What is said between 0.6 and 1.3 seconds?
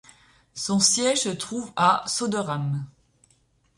siège se